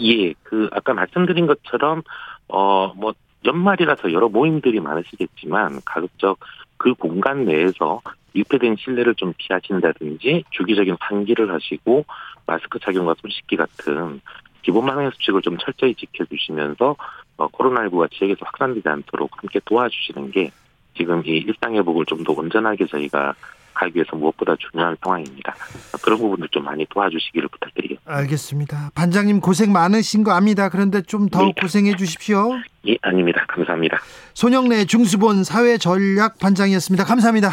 [0.00, 2.02] 예, 그 아까 말씀드린 것처럼
[2.48, 3.12] 어 뭐
[3.44, 6.38] 연말이라서 여러 모임들이 많으시겠지만 가급적
[6.76, 8.00] 그 공간 내에서
[8.34, 12.04] 밀폐된 실내를 좀 피하신다든지 주기적인 환기를 하시고
[12.46, 14.20] 마스크 착용과 손 씻기 같은
[14.62, 16.94] 기본 방역 수칙을 좀 철저히 지켜주시면서
[17.36, 20.52] 어, 코로나19가 지역에서 확산되지 않도록 함께 도와주시는 게
[20.96, 23.34] 지금 이 일상 회복을 좀 더 온전하게 저희가
[23.74, 25.54] 가기 위해서 무엇보다 중요한 상황입니다.
[26.02, 28.12] 그런 부분들 좀 많이 도와주시기를 부탁드리겠습니다.
[28.12, 28.90] 알겠습니다.
[28.94, 30.68] 반장님 고생 많으신 거 압니다.
[30.68, 31.52] 그런데 좀더 네.
[31.60, 32.50] 고생해 주십시오.
[32.88, 33.44] 예, 아닙니다.
[33.48, 33.98] 감사합니다.
[34.34, 37.04] 손영래 중수본 사회전략 반장이었습니다.
[37.04, 37.52] 감사합니다.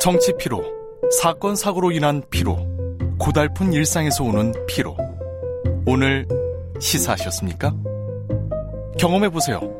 [0.00, 0.64] 정치 피로,
[1.20, 2.56] 사건 사고로 인한 피로,
[3.18, 4.96] 고달픈 일상에서 오는 피로.
[5.86, 6.26] 오늘
[6.80, 7.74] 시사하셨습니까?
[8.98, 9.79] 경험해 보세요.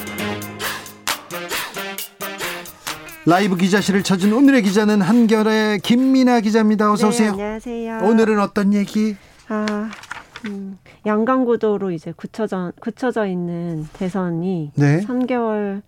[3.25, 6.91] 라이브 기자실을 찾은 오늘의 기자는 한결의 김민아 기자입니다.
[6.91, 7.31] 어서 네, 오세요.
[7.33, 7.99] 안녕하세요.
[8.03, 9.15] 오늘은 어떤 얘기?
[9.47, 9.91] 아,
[10.47, 15.01] 음, 양강구도로 이제 굳혀져, 굳혀져 있는 대선이 네.
[15.01, 15.81] 3개월여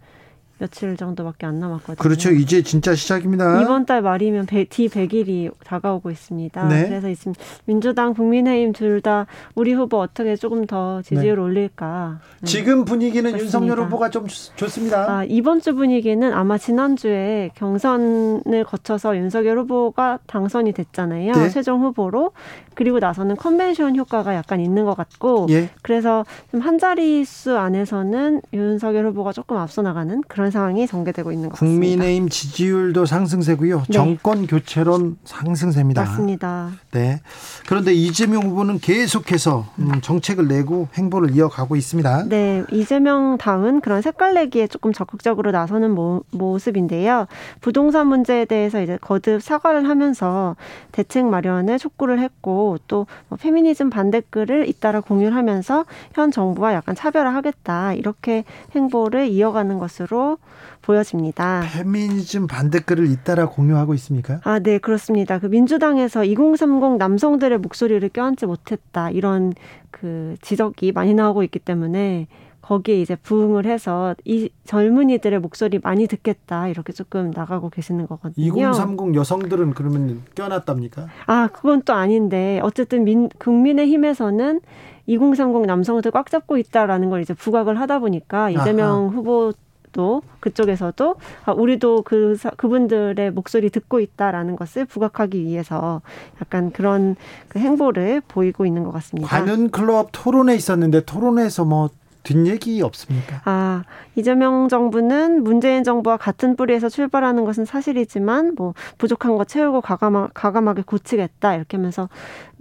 [0.64, 1.96] 며칠 정도밖에 안 남았거든요.
[1.98, 2.32] 그렇죠.
[2.32, 3.62] 이제 진짜 시작입니다.
[3.62, 6.68] 이번 달 말이면 D 100일이 다가오고 있습니다.
[6.70, 6.88] 네.
[6.88, 7.34] 그래서 지금
[7.66, 12.20] 민주당, 국민의힘 둘 다 우리 후보 어떻게 조금 더 지지율 올릴까.
[12.42, 12.46] 네.
[12.48, 13.44] 지금 분위기는 그렇습니다.
[13.44, 15.12] 윤석열 후보가 좀 좋- 좋습니다.
[15.12, 21.34] 아, 이번 주 분위기는 아마 지난주에 경선을 거쳐서 윤석열 후보가 당선이 됐잖아요.
[21.34, 21.50] 네.
[21.50, 22.32] 최종 후보로.
[22.76, 25.48] 그리고 나서는 컨벤션 효과가 약간 있는 것 같고.
[25.50, 25.70] 예.
[25.82, 31.56] 그래서 좀 한 자릿수 안에서는 윤석열 후보가 조금 앞서 나가는 그런 상황이 전개되고 있는 것
[31.56, 31.74] 같습니다.
[31.82, 33.80] 국민의힘 지지율도 상승세고요.
[33.80, 33.94] 네.
[33.94, 36.04] 정권 교체론 상승세입니다.
[36.04, 36.72] 맞습니다.
[36.92, 37.20] 네.
[37.68, 42.30] 그런데 이재명 후보는 계속해서 음, 정책을 내고 행보를 이어가고 있습니다.
[42.30, 47.28] 네, 이재명 당은 그런 색깔 내기에 조금 적극적으로 나서는 모, 모습인데요.
[47.60, 50.56] 부동산 문제에 대해서 이제 거듭 사과를 하면서
[50.92, 58.44] 대책 마련을 촉구를 했고 또뭐 페미니즘 반대글을 잇따라 공유를 하면서 현 정부와 약간 차별화하겠다 이렇게
[58.76, 60.33] 행보를 이어가는 것으로
[60.82, 61.64] 보여집니다.
[61.72, 64.42] 페미니즘 반대글을 잇따라 공유하고 있습니까?
[64.44, 65.40] 아, 네, 그렇습니다.
[65.40, 69.10] 그 민주당에서 2030 남성들의 목소리를 껴안지 못했다.
[69.12, 69.54] 이런
[69.92, 72.28] 그 지적이 많이 나오고 있기 때문에
[72.64, 76.70] 거기에 이제 부응을 해서 이 젊은이들의 목소리 많이 듣겠다.
[76.70, 78.46] 이렇게 조금 나가고 계시는 거거든요.
[78.46, 81.08] 2030 여성들은 그러면 껴놨답니까?
[81.26, 84.62] 아, 그건 또 아닌데 어쨌든 민, 국민의힘에서는
[85.08, 89.52] 2030 남성들 꽉 잡고 있다라는 걸 이제 부각을 하다 보니까 이재명 후보
[89.94, 96.02] 도 그쪽에서도 아, 우리도 그 사- 그분들의 목소리 듣고 있다라는 것을 부각하기 위해서
[96.42, 97.16] 약간 그런
[97.48, 99.28] 그 행보를 보이고 있는 것 같습니다.
[99.30, 101.90] 관훈 클럽 토론회 있었는데 토론회에서 뭐
[102.24, 103.42] 뒷얘기 없습니까?
[103.46, 103.84] 아,
[104.16, 110.84] 이재명 정부는 문재인 정부와 같은 뿌리에서 출발하는 것은 사실이지만 뭐 부족한 거 채우고 과감하, 과감하게
[110.84, 112.10] 고치겠다 이렇게 하면서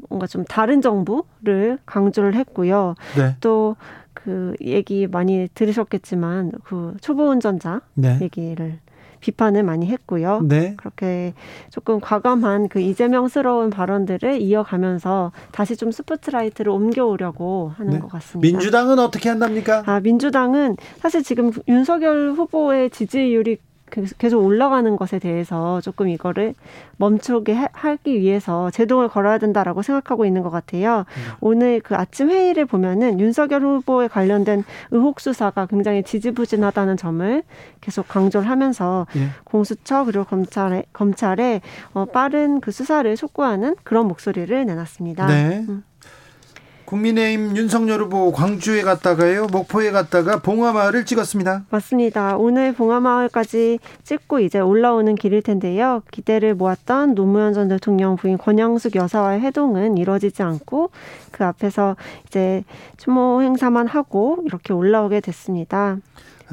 [0.09, 2.95] 뭔가 좀 다른 정부를 강조를 했고요.
[3.17, 3.37] 네.
[3.41, 3.77] 또
[4.25, 8.19] 그 얘기 많이 들으셨겠지만 그 초보 운전자 네.
[8.21, 8.79] 얘기를
[9.21, 10.41] 비판을 많이 했고요.
[10.49, 10.75] 네.
[10.77, 11.33] 그렇게
[11.71, 17.99] 조금 과감한 그 이재명스러운 발언들을 이어가면서 다시 좀 스포트라이트를 옮겨오려고 하는 네.
[18.01, 18.47] 것 같습니다.
[18.59, 19.85] 민주당은 어떻게 한답니까?
[19.87, 23.72] 아, 민주당은 사실 지금 윤석열 후보의 지지율이 그-
[24.19, 26.55] 계속 올라가는 것에 대해서 조금 이거를
[26.97, 31.05] 멈추게 하- 하기 위해서 제동을 걸어야 된다라고 생각하고 있는 것 같아요.
[31.41, 37.43] 오늘 그 아침 회의를 보면은 윤석열 후보에 관련된 의혹 수사가 굉장히 지지부진하다는 점을
[37.81, 39.29] 계속 강조를 하면서 예.
[39.45, 41.61] 공수처 그리고 검찰에 검찰에
[41.93, 45.27] 어, 빠른 그 수사를 촉구하는 그런 목소리를 내놨습니다.
[45.27, 45.65] 네.
[45.69, 45.85] 음.
[46.93, 51.65] 국민의힘 윤석열 후보 광주에 갔다가요, 목포에 갔다가 봉화마을을 찍었습니다.
[51.71, 52.37] 맞습니다.
[52.37, 56.03] 오늘 봉화마을까지 찍고 이제 올라오는 길일 텐데요.
[56.11, 60.91] 기대를 모았던 노무현 전 대통령 부인 권양숙 여사와의 회동은 이뤄지지 않고
[61.31, 62.63] 그 앞에서 이제
[62.99, 65.97] 추모 행사만 하고 이렇게 올라오게 됐습니다.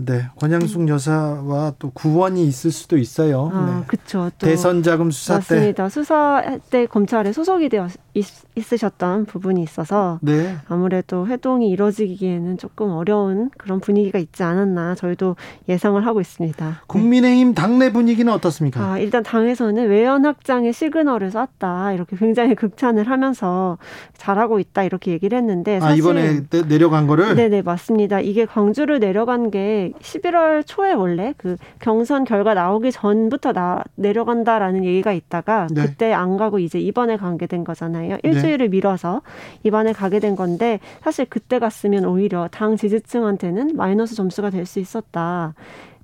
[0.06, 3.50] 네, 권양숙 여사와 또 구원이 있을 수도 있어요.
[3.54, 3.98] 아, 네.
[4.12, 5.56] 또 대선 자금 수사 때.
[5.56, 5.90] 맞습니다.
[5.90, 10.56] 수사 때 검찰에 소속이 되어 있, 있으셨던 부분이 있어서 네.
[10.68, 15.36] 아무래도 회동이 이뤄지기에는 조금 어려운 그런 분위기가 있지 않았나 저희도
[15.68, 16.82] 예상을 하고 있습니다.
[16.88, 18.94] 국민의힘 당내 분위기는 어떻습니까?
[18.94, 21.94] 아, 일단 당에서는 외연 확장의 시그널을 쐈다.
[21.94, 23.78] 이렇게 굉장히 극찬을 하면서
[24.18, 24.84] 잘하고 있다.
[24.84, 28.20] 이렇게 얘기를 했는데 아, 이번에 내- 내려간 거를 네네 맞습니다.
[28.20, 35.12] 이게 광주를 내려간 게 11월 초에 원래 그 경선 결과 나오기 전부터 나 내려간다라는 얘기가
[35.12, 35.82] 있다가 네.
[35.82, 38.18] 그때 안 가고 이제 이번에 가게 된 거잖아요.
[38.24, 39.22] 일주일을 미뤄서
[39.64, 45.54] 이번에 가게 된 건데 사실 그때 갔으면 오히려 당 지지층한테는 마이너스 점수가 될 수 있었다.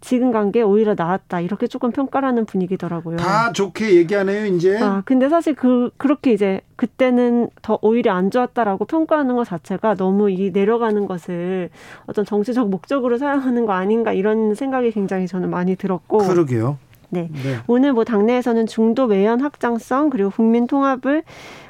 [0.05, 1.41] 지금 간 게 오히려 나았다.
[1.41, 3.17] 이렇게 조금 평가라는 분위기더라고요.
[3.17, 4.77] 다 좋게 얘기하네요, 이제.
[4.79, 10.29] 아, 근데 사실 그, 그렇게 이제 그때는 더 오히려 안 좋았다라고 평가하는 것 자체가 너무
[10.29, 11.71] 이 내려가는 것을
[12.05, 16.19] 어떤 정치적 목적으로 사용하는 거 아닌가 이런 생각이 굉장히 저는 많이 들었고.
[16.19, 16.77] 그러게요.
[17.09, 17.29] 네.
[17.43, 17.57] 네.
[17.67, 21.23] 오늘 뭐 당내에서는 중도 외연 확장성 그리고 국민 통합을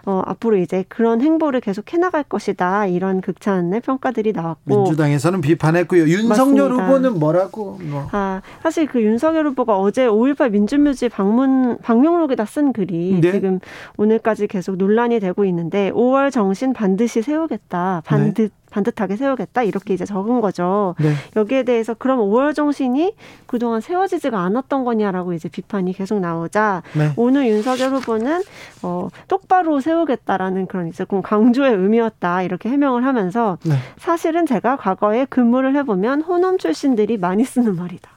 [0.05, 6.03] 어, 앞으로 이제 그런 행보를 계속 해나갈 것이다 이런 극찬의 평가들이 나왔고 민주당에서는 비판했고요.
[6.07, 6.85] 윤석열 맞습니다.
[6.85, 7.79] 후보는 뭐라고?
[7.81, 8.07] 뭐.
[8.11, 13.31] 아, 사실 그 윤석열 후보가 어제 5.18 민주묘지 방문, 방명록에다 쓴 글이 네.
[13.31, 13.59] 지금
[13.97, 18.03] 오늘까지 계속 논란이 되고 있는데 5월 정신 반드시 세우겠다.
[18.05, 19.63] 반듯, 반듯하게 세우겠다.
[19.63, 20.95] 이렇게 이제 적은 거죠.
[20.99, 21.13] 네.
[21.37, 27.13] 여기에 대해서 그럼 5월 정신이 그동안 세워지지가 않았던 거냐라고 이제 비판이 계속 나오자 네.
[27.15, 28.43] 오늘 윤석열 후보는
[28.83, 32.41] 어, 똑바로 세우겠다라는 그런 이제 좀 강조의 의미였다.
[32.41, 33.75] 이렇게 해명을 하면서 네.
[33.97, 38.14] 사실은 제가 과거에 근무를 해보면 호놈 출신들이 많이 쓰는 말이다.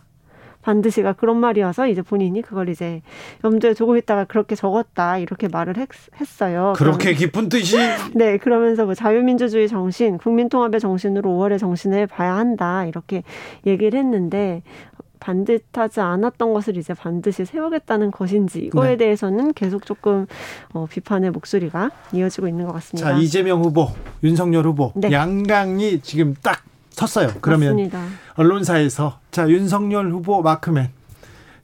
[0.68, 3.00] 반드시가 그런 말이어서 이제 본인이 그걸 이제
[3.42, 5.88] 염두에 두고 있다가 그렇게 적었다 이렇게 말을 했,
[6.20, 6.74] 했어요.
[6.76, 7.76] 그렇게 깊은 뜻이
[8.14, 13.22] 네 그러면서 뭐 자유민주주의 정신, 국민통합의 정신으로 5월의 정신을 봐야 한다 이렇게
[13.66, 14.62] 얘기를 했는데
[15.20, 18.96] 반듯하지 않았던 것을 이제 반드시 세우겠다는 것인지 이거에 네.
[18.98, 20.26] 대해서는 계속 조금
[20.74, 23.12] 어, 비판의 목소리가 이어지고 있는 것 같습니다.
[23.12, 23.88] 자 이재명 후보,
[24.22, 25.10] 윤석열 후보 네.
[25.10, 26.62] 양강이 지금 딱
[26.98, 27.28] 섰어요.
[27.40, 28.04] 그러면 맞습니다.
[28.34, 30.88] 언론사에서 자 윤석열 후보 마크맨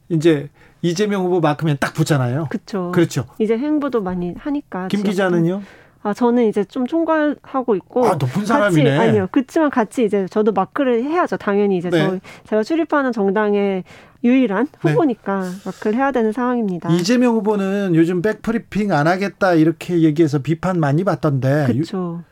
[0.08, 0.48] 이제
[0.80, 2.46] 이재명 후보 마크맨 딱 붙잖아요.
[2.50, 2.92] 그렇죠.
[2.92, 3.26] 그렇죠.
[3.38, 4.86] 이제 행보도 많이 하니까.
[4.88, 5.10] 김 지역도.
[5.10, 5.62] 기자는요?
[6.04, 8.96] 아 저는 이제 좀 총괄하고 있고 아 높은 사람이네.
[8.96, 9.28] 같이 아니요.
[9.32, 11.36] 그렇지만 같이 이제 저도 마크를 해야죠.
[11.38, 11.98] 당연히 이제 네.
[12.06, 13.84] 저 제가 출입하는 정당의
[14.24, 14.90] 유일한 네.
[14.92, 16.90] 후보니까 마크를 해야 되는 상황입니다.
[16.90, 22.22] 이재명 후보는 요즘 백브리핑 안 하겠다 이렇게 얘기해서 비판 많이 받던데 그렇죠.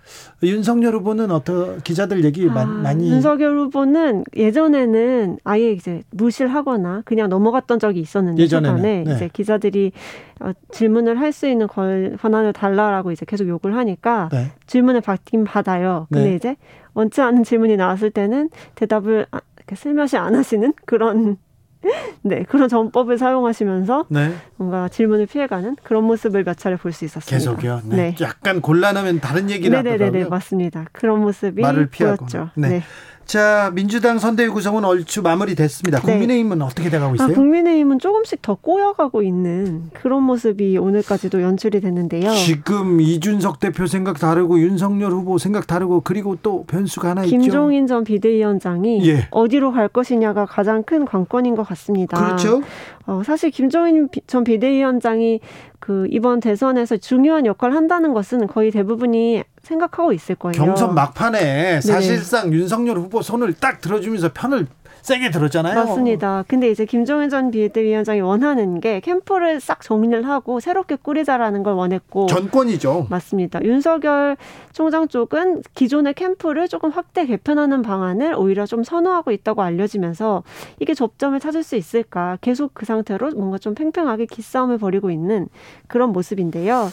[0.43, 6.53] 유- 윤석열 후보는 어떤 기자들 얘기 아, 많- 많이 윤석열 후보는 예전에는 아예 이제 무시를
[6.55, 9.05] 하거나 그냥 넘어갔던 적이 있었는데 예전에는, 네.
[9.15, 9.93] 이제 기자들이
[10.41, 14.51] 어, 질문을 할 수 있는 걸, 권한을 달라라고 이제 계속 요구를 하니까 네.
[14.67, 16.07] 질문을 받긴 받아요.
[16.11, 16.35] 근데 네.
[16.37, 16.57] 이제
[16.95, 21.37] 원치 않은 질문이 나왔을 때는 대답을 아, 이렇게 슬며시 안 하시는 그런
[22.23, 24.33] 네 그런 전법을 사용하시면서 네.
[24.57, 27.37] 뭔가 질문을 피해가는 그런 모습을 몇 차례 볼 수 있었습니다.
[27.37, 27.81] 계속요.
[27.85, 27.97] 네.
[27.97, 28.17] 네.
[28.21, 30.29] 약간 곤란하면 다른 얘기를 네네네네 하더라고요.
[30.31, 30.87] 맞습니다.
[30.93, 32.17] 그런 모습이 말을 피하고.
[32.27, 32.51] 보였죠.
[32.57, 32.69] 네.
[32.69, 32.83] 네.
[33.25, 36.01] 자 민주당 선대위 구성은 얼추 마무리됐습니다.
[36.01, 36.13] 네.
[36.13, 37.35] 국민의힘은 어떻게 돼가고 아, 있어요?
[37.35, 42.31] 국민의힘은 조금씩 더 꼬여가고 있는 그런 모습이 오늘까지도 연출이 됐는데요.
[42.35, 47.39] 지금 이준석 대표 생각 다르고 윤석열 후보 생각 다르고 그리고 또 변수가 하나 있죠.
[47.39, 49.29] 김종인 전 비대위원장이 예.
[49.31, 52.23] 어디로 갈 것이냐가 가장 큰 관건인 것 같습니다.
[52.23, 52.63] 그렇죠.
[53.07, 55.41] 어, 사실 김종인 비- 전 비대위원장이
[55.79, 60.53] 그 이번 대선에서 중요한 역할을 한다는 것은 거의 대부분이 생각하고 있을 거예요.
[60.53, 64.67] 경선 막판에 사실상 윤석열 후보 손을 딱 들어주면서 편을
[65.03, 65.75] 세게 들었잖아요.
[65.75, 66.45] 맞습니다.
[66.47, 72.27] 근데 이제 김종인 전 비대위원장이 원하는 게 캠프를 싹 정리를 하고 새롭게 꾸리자라는 걸 원했고
[72.27, 73.09] 전권이죠.
[73.11, 73.65] 맞습니다.
[73.65, 74.37] 윤석열
[74.73, 80.45] 총장 쪽은 기존의 캠프를 조금 확대 개편하는 방안을 오히려 좀 선호하고 있다고 알려지면서
[80.79, 85.49] 이게 접점을 찾을 수 있을까 계속 그 상태로 뭔가 좀 팽팽하게 기싸움을 벌이고 있는
[85.89, 86.91] 그런 모습인데요.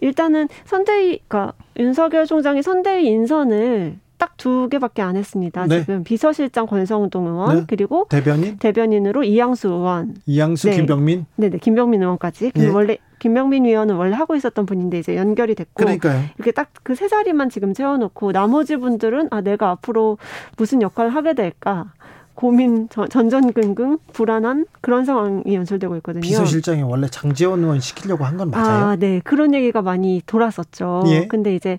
[0.00, 5.66] 일단은 선대위, 그러니까 윤석열 총장이 선대위 인선을 딱 두 개밖에 안 했습니다.
[5.66, 5.80] 네.
[5.80, 7.64] 지금 비서실장 권성동 의원 네.
[7.66, 10.76] 그리고 대변인 대변인으로 이양수 의원, 이양수, 네.
[10.76, 11.26] 김병민.
[11.36, 12.52] 네네 김병민 의원까지.
[12.56, 12.68] 예.
[12.68, 16.22] 원래 김병민 위원은 원래 하고 있었던 분인데 이제 연결이 됐고 그러니까요.
[16.36, 20.16] 이렇게 딱 그 세 자리만 지금 채워놓고 나머지 분들은 아 내가 앞으로
[20.56, 21.92] 무슨 역할을 하게 될까
[22.36, 26.20] 고민 전- 전전긍긍 불안한 그런 상황이 연출되고 있거든요.
[26.22, 28.84] 비서실장이 원래 장재원 의원 시키려고 한 건 맞아요.
[28.88, 31.02] 아, 네 그런 얘기가 많이 돌았었죠.
[31.06, 31.26] 예.
[31.26, 31.78] 근데 이제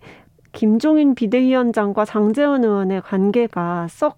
[0.54, 4.18] 김종인 비대위원장과 장재원 의원의 관계가 썩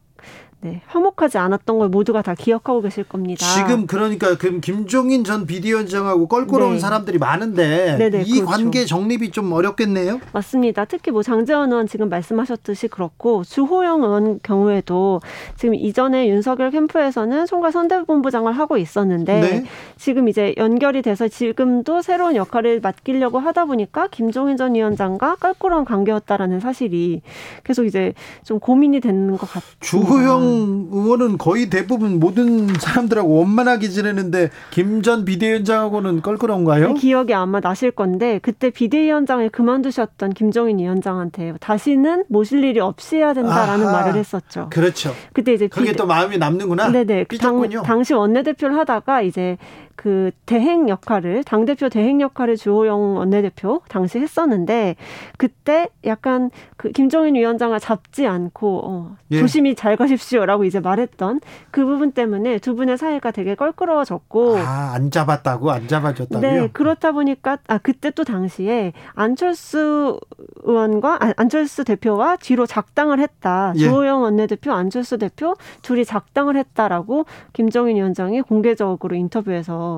[0.61, 3.45] 네, 화목하지 않았던 걸 모두가 다 기억하고 계실 겁니다.
[3.45, 6.79] 지금 그러니까 그 김종인 전 비대위원장하고 껄끄러운 네.
[6.79, 8.45] 사람들이 많은데 네네, 이 그렇죠.
[8.45, 10.19] 관계 정립이 좀 어렵겠네요.
[10.33, 10.83] 맞습니다.
[10.83, 15.21] 특히 뭐 장재원 의원 지금 말씀하셨듯이 그렇고 주호영 의원 경우에도
[15.55, 19.65] 지금 이전에 윤석열 캠프에서는 총괄 선대본부장을 하고 있었는데 네.
[19.95, 26.59] 지금 이제 연결이 돼서 지금도 새로운 역할을 맡기려고 하다 보니까 김종인 전 위원장과 껄끄러운 관계였다라는
[26.59, 27.21] 사실이
[27.63, 29.77] 계속 이제 좀 고민이 되는 것 같습니다.
[29.79, 36.93] 주호영 의원은 거의 대부분 모든 사람들하고 원만하게 지내는데 김 전 비대위원장하고는 껄끄러운가요?
[36.95, 43.87] 기억이 아마 나실 건데 그때 비대위원장을 그만두셨던 김종인 위원장한테 다시는 모실 일이 없이 해야 된다라는
[43.87, 44.01] 아하.
[44.01, 44.67] 말을 했었죠.
[44.71, 45.13] 그렇죠.
[45.33, 46.89] 그때 이제 그게 비대- 또 마음이 남는구나.
[46.89, 47.25] 네네.
[47.25, 47.83] 그 당, 삐졌군요.
[47.83, 49.57] 당시 원내대표를 하다가 이제
[49.99, 54.95] 그 대행 역할을 당 대표 대행 역할을 주호영 원내대표 당시 했었는데
[55.37, 59.39] 그때 약간 그 김종인 위원장을 잡지 않고 어, 예.
[59.39, 65.11] 조심히 잘 가십시오라고 이제 말했던 그 부분 때문에 두 분의 사이가 되게 껄끄러워졌고 아, 안
[65.11, 66.39] 잡았다고 안 잡아줬다고요?
[66.49, 70.17] 네, 그렇다 보니까 아 그때 또 당시에 안철수
[70.63, 73.73] 의원과 아, 안철수 대표와 뒤로 작당을 했다.
[73.75, 73.79] 예.
[73.79, 79.88] 주호영 원내대표, 안철수 대표 둘이 작당을 했다라고 김정인 위원장이 공개적으로 인터뷰에서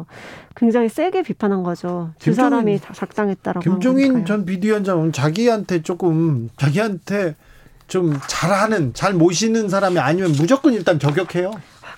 [0.55, 2.11] 굉장히 세게 비판한 거죠.
[2.19, 3.59] 두 김종인- 사람이 다 작당했다라고.
[3.69, 4.25] 한 김종인.
[4.25, 7.35] 전 비대위원장은 자기한테 조금 자기한테
[7.87, 11.51] 좀 잘하는 잘 모시는 사람이 아니면 무조건 일단 저격해요.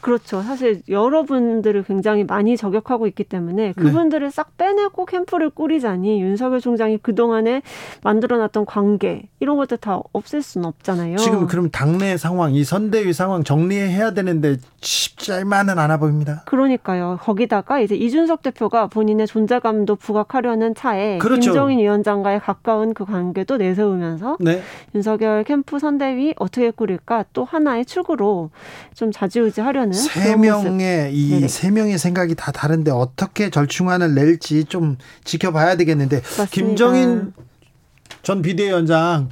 [0.04, 0.42] 그렇죠.
[0.42, 3.30] 사실 여러분들을 굉장히 많이 저격하고 있기 네.
[3.30, 7.62] 때문에 그분들을 싹 빼내고 캠프를 꾸리자니 윤석열 총장이 그동안에
[8.04, 11.16] 만들어놨던 관계 이런 것들 다 없앨 수는 없잖아요.
[11.18, 16.44] 지금 그럼 당내 상황, 이 선대위 상황 정리해야 되는데 쉽지만은 않아 보입니다.
[16.48, 17.18] 그러니까요.
[17.22, 21.40] 거기다가 이제 이준석 대표가 본인의 존재감도 부각하려는 차에 그렇죠.
[21.40, 24.62] 김정인 위원장과의 가까운 그 관계도 내세우면서 네.
[24.94, 28.50] 윤석열 캠프 선대위 어떻게 꾸릴까 또 하나의 축으로
[28.94, 30.64] 좀 좌지우지하려는 세 그런 모습.
[30.70, 31.48] 명의 이.
[31.48, 36.46] 세 명의 생각이 다 다른데 어떻게 절충안을 낼지 좀 지켜봐야 되겠는데 맞습니다.
[36.52, 37.34] 김정인
[38.22, 39.30] 전 비대위원장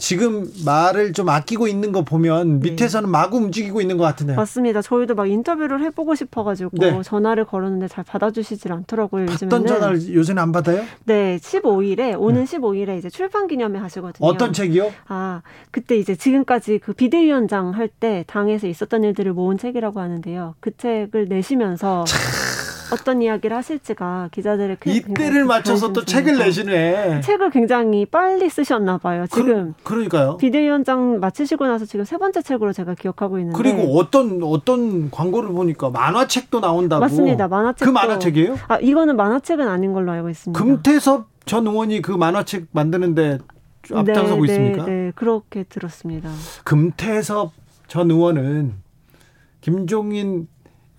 [0.00, 2.70] 지금 말을 좀 아끼고 있는 거 보면 네.
[2.70, 4.36] 밑에서는 마구 움직이고 있는 것 같은데요.
[4.36, 4.80] 맞습니다.
[4.82, 7.02] 저희도 막 인터뷰를 해보고 싶어가지고 네.
[7.02, 9.26] 전화를 걸었는데 잘 받아주시질 않더라고요.
[9.26, 9.66] 받던.
[9.66, 10.82] 전화를 요새는 안 받아요?
[11.04, 14.26] 네, 15일에 오는 15일에 이제 출판 기념회 하시거든요.
[14.26, 14.90] 어떤 책이요?
[15.08, 20.54] 아, 그때 이제 지금까지 그 비대위원장 할 때 당에서 있었던 일들을 모은 책이라고 하는데요.
[20.60, 22.04] 그 책을 내시면서
[22.92, 27.20] 어떤 이야기를 하실지가 기자들의 그 이때를 맞춰서 또 책을 내시네.
[27.20, 29.26] 책을 굉장히 빨리 쓰셨나 봐요.
[29.30, 30.36] 지금 그, 그러니까요.
[30.36, 35.90] 비대위원장 마치시고 나서 지금 세 번째 책으로 제가 기억하고 있는데 그리고 어떤 어떤 광고를 보니까
[35.90, 37.00] 만화책도 나온다고.
[37.00, 37.48] 맞습니다.
[37.48, 38.58] 만화책도 그 만화책이에요?
[38.68, 40.58] 아 이거는 만화책은 아닌 걸로 알고 있습니다.
[40.62, 43.38] 금태섭 전 의원이 그 만화책 만드는데
[43.92, 44.84] 앞장서고 네, 있습니까?
[44.84, 46.30] 네, 네, 그렇게 들었습니다.
[46.64, 47.52] 금태섭
[47.86, 48.74] 전 의원은
[49.60, 50.48] 김종인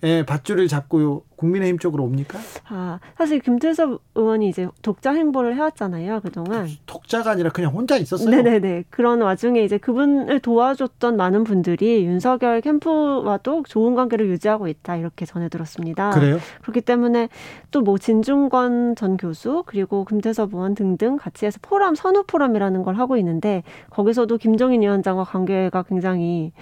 [0.04, 2.38] 의 밧줄을 잡고 국민의힘 쪽으로 옵니까?
[2.68, 6.68] 아 사실 김태섭 의원이 이제 독자 행보를 해왔잖아요 그동안.
[6.86, 8.30] 독자가 아니라 그냥 혼자 있었어요.
[8.30, 8.84] 네네네.
[8.90, 15.48] 그런 와중에 이제 그분을 도와줬던 많은 분들이 윤석열 캠프와도 좋은 관계를 유지하고 있다 이렇게 전해
[15.48, 16.10] 들었습니다.
[16.10, 16.38] 그래요?
[16.62, 17.28] 그렇기 때문에
[17.70, 22.96] 또 뭐 진중권 전 교수 그리고 금태섭 의원 등등 같이 해서 포럼 선후 포럼이라는 걸
[22.96, 26.52] 하고 있는데 거기서도 김종인 위원장과 관계가 굉장히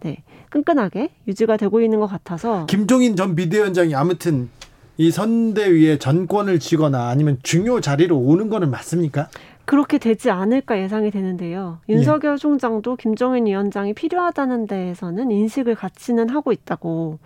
[0.00, 0.22] 네
[0.54, 4.48] 끈끈하게 유지가 되고 있는 것 같아서 김종인 전 비대위원장이 아무튼
[4.96, 9.28] 이 선대위에 전권을 쥐거나 아니면 중요 자리로 오는 거는 맞습니까?
[9.64, 11.78] 그렇게 되지 않을까 예상이 되는데요.
[11.88, 11.94] 예.
[11.94, 17.18] 윤석열 총장도 김종인 위원장이 필요하다는 데에서는 인식을 같이는 하고 있다고.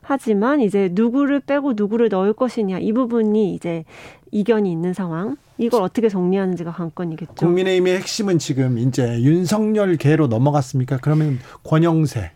[0.00, 3.84] 하지만 이제 누구를 빼고 누구를 넣을 것이냐 이 부분이 이제
[4.30, 5.36] 이견이 있는 상황.
[5.58, 7.34] 이걸 어떻게 정리하는지가 관건이겠죠.
[7.34, 10.98] 국민의힘의 핵심은 지금 이제 윤석열 계로 넘어갔습니까?
[11.02, 12.30] 그러면 권영세,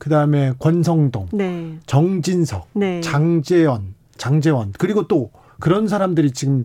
[0.00, 1.78] 그 다음에 권성동, 네.
[1.84, 3.02] 정진석, 네.
[3.02, 6.64] 장재현, 장재원 그리고 또 그런 사람들이 지금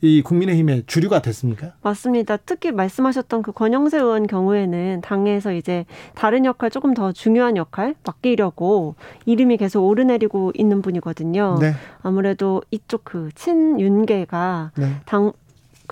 [0.00, 1.74] 이 국민의힘의 주류가 됐습니까?
[1.80, 2.36] 맞습니다.
[2.38, 8.96] 특히 말씀하셨던 그 권영세 의원 경우에는 당에서 이제 다른 역할 조금 더 중요한 역할 맡기려고
[9.26, 11.58] 이름이 계속 오르내리고 있는 분이거든요.
[11.60, 14.96] 네, 아무래도 이쪽 그 친윤계가 네.
[15.06, 15.32] 당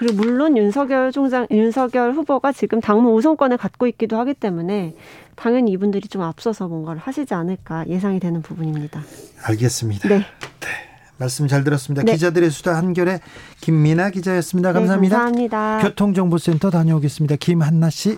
[0.01, 4.95] 그리고 물론 윤석열 총장 윤석열 후보가 지금 당무 우선권을 갖고 있기도 하기 때문에
[5.37, 9.03] 당연히 이분들이 좀 앞서서 뭔가를 하시지 않을까 예상이 되는 부분입니다.
[9.43, 10.09] 알겠습니다.
[10.09, 10.25] 네.
[11.19, 12.03] 말씀 잘 들었습니다.
[12.03, 12.13] 네.
[12.13, 13.21] 기자들의 수다 한결의
[13.61, 14.73] 김민아 기자였습니다.
[14.73, 15.17] 감사합니다.
[15.17, 15.81] 네, 감사합니다.
[15.83, 17.37] 교통정보센터 다녀오겠습니다.
[17.37, 18.17] 김한나 씨.